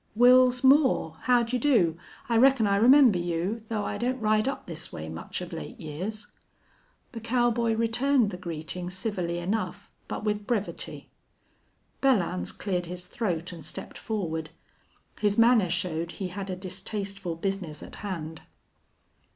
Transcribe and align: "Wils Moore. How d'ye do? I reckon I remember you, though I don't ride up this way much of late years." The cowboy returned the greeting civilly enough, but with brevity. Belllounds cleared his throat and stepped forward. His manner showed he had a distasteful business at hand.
"Wils 0.17 0.63
Moore. 0.63 1.17
How 1.25 1.43
d'ye 1.43 1.59
do? 1.59 1.95
I 2.27 2.35
reckon 2.35 2.65
I 2.65 2.75
remember 2.77 3.19
you, 3.19 3.61
though 3.67 3.85
I 3.85 3.99
don't 3.99 4.19
ride 4.19 4.47
up 4.47 4.65
this 4.65 4.91
way 4.91 5.07
much 5.09 5.41
of 5.41 5.53
late 5.53 5.79
years." 5.79 6.25
The 7.11 7.19
cowboy 7.19 7.75
returned 7.75 8.31
the 8.31 8.37
greeting 8.37 8.89
civilly 8.89 9.37
enough, 9.37 9.91
but 10.07 10.23
with 10.23 10.47
brevity. 10.47 11.11
Belllounds 12.01 12.51
cleared 12.51 12.87
his 12.87 13.05
throat 13.05 13.51
and 13.53 13.63
stepped 13.63 13.95
forward. 13.99 14.49
His 15.19 15.37
manner 15.37 15.69
showed 15.69 16.13
he 16.13 16.29
had 16.29 16.49
a 16.49 16.55
distasteful 16.55 17.35
business 17.35 17.83
at 17.83 17.97
hand. 17.97 18.41